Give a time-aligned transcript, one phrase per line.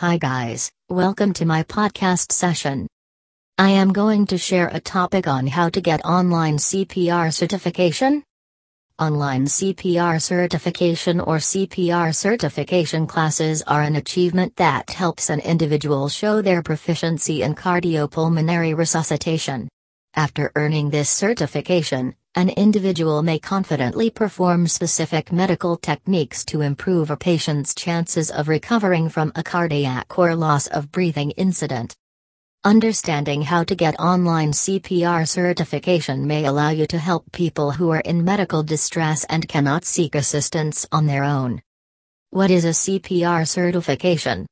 [0.00, 2.86] Hi guys, welcome to my podcast session.
[3.56, 8.22] I am going to share a topic on how to get online CPR certification.
[8.98, 16.42] Online CPR certification or CPR certification classes are an achievement that helps an individual show
[16.42, 19.66] their proficiency in cardiopulmonary resuscitation.
[20.12, 27.16] After earning this certification, an individual may confidently perform specific medical techniques to improve a
[27.16, 31.96] patient's chances of recovering from a cardiac or loss of breathing incident.
[32.62, 38.00] Understanding how to get online CPR certification may allow you to help people who are
[38.00, 41.62] in medical distress and cannot seek assistance on their own.
[42.30, 44.46] What is a CPR certification?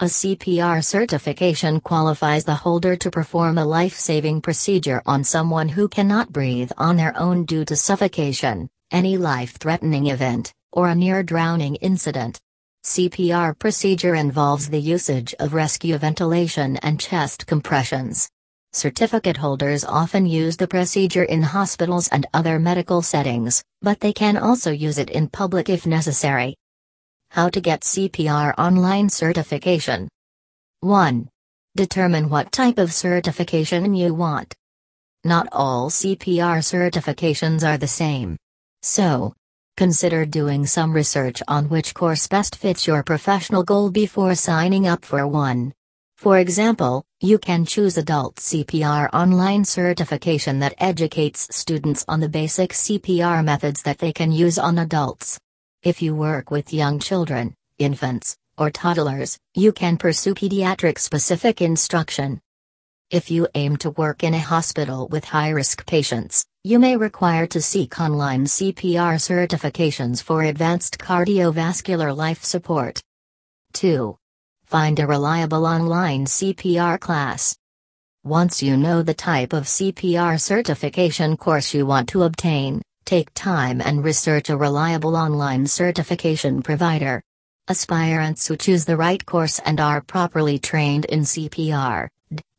[0.00, 5.88] A CPR certification qualifies the holder to perform a life saving procedure on someone who
[5.88, 11.24] cannot breathe on their own due to suffocation, any life threatening event, or a near
[11.24, 12.40] drowning incident.
[12.84, 18.30] CPR procedure involves the usage of rescue ventilation and chest compressions.
[18.72, 24.36] Certificate holders often use the procedure in hospitals and other medical settings, but they can
[24.36, 26.54] also use it in public if necessary.
[27.30, 30.08] How to get CPR online certification.
[30.80, 31.28] 1.
[31.76, 34.54] Determine what type of certification you want.
[35.24, 38.38] Not all CPR certifications are the same.
[38.82, 39.34] So,
[39.76, 45.04] consider doing some research on which course best fits your professional goal before signing up
[45.04, 45.74] for one.
[46.16, 52.72] For example, you can choose Adult CPR online certification that educates students on the basic
[52.72, 55.38] CPR methods that they can use on adults.
[55.88, 62.42] If you work with young children, infants, or toddlers, you can pursue pediatric specific instruction.
[63.10, 67.46] If you aim to work in a hospital with high risk patients, you may require
[67.46, 73.00] to seek online CPR certifications for advanced cardiovascular life support.
[73.72, 74.14] 2.
[74.66, 77.56] Find a reliable online CPR class.
[78.24, 83.80] Once you know the type of CPR certification course you want to obtain, Take time
[83.80, 87.22] and research a reliable online certification provider.
[87.66, 92.08] Aspirants who choose the right course and are properly trained in CPR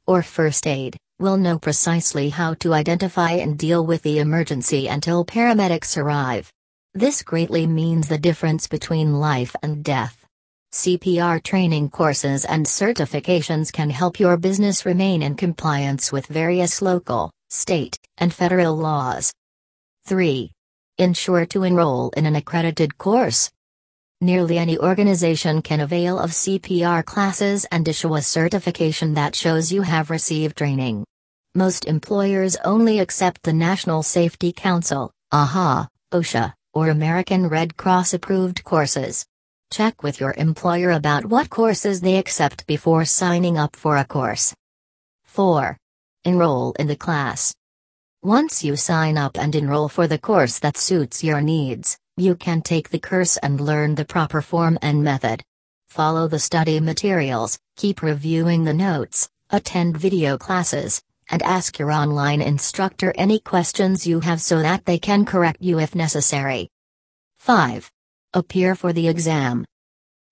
[0.08, 5.24] or first aid will know precisely how to identify and deal with the emergency until
[5.24, 6.52] paramedics arrive.
[6.96, 10.26] This greatly means the difference between life and death.
[10.74, 17.30] CPR training courses and certifications can help your business remain in compliance with various local,
[17.50, 19.32] state, and federal laws.
[20.10, 20.50] 3.
[20.98, 23.52] Ensure to enroll in an accredited course.
[24.22, 29.84] Nearly any organization can avail of CPR classes and issue a certification that shows you
[29.84, 31.06] have received training.
[31.54, 38.64] Most employers only accept the National Safety Council, AHA, OSHA, or American Red Cross approved
[38.64, 39.28] courses.
[39.72, 44.56] Check with your employer about what courses they accept before signing up for a course.
[45.26, 45.78] 4.
[46.26, 47.54] Enroll in the class.
[48.24, 52.62] Once you sign up and enroll for the course that suits your needs, you can
[52.62, 55.42] take the course and learn the proper form and method.
[55.88, 62.42] Follow the study materials, keep reviewing the notes, attend video classes, and ask your online
[62.42, 66.70] instructor any questions you have so that they can correct you if necessary.
[67.38, 67.90] 5.
[68.34, 69.64] Appear for the exam.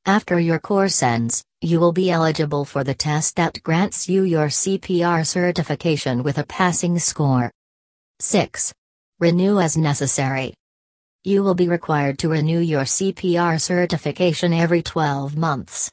[0.05, 4.47] After your course ends, you will be eligible for the test that grants you your
[4.47, 7.49] CPR certification with a passing score.
[8.19, 8.73] 6.
[9.19, 10.55] Renew as necessary.
[11.23, 15.91] You will be required to renew your CPR certification every 12 months.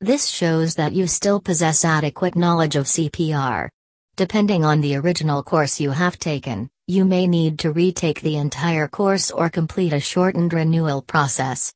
[0.00, 3.68] This shows that you still possess adequate knowledge of CPR.
[4.14, 8.86] Depending on the original course you have taken, you may need to retake the entire
[8.86, 11.74] course or complete a shortened renewal process.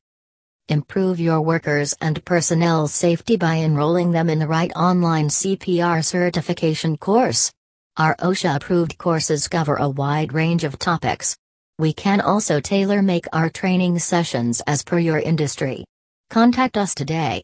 [0.69, 6.95] Improve your workers' and personnel safety by enrolling them in the right online CPR certification
[6.95, 7.51] course.
[7.95, 11.37] Our OSHA approved courses cover a wide range of topics.
[11.77, 15.85] We can also tailor make our training sessions as per your industry.
[16.31, 17.43] Contact us today.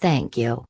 [0.00, 0.58] Thank you.